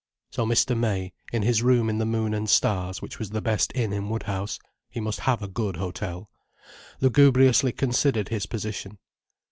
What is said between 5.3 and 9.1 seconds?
a good hötel—lugubriously considered his position.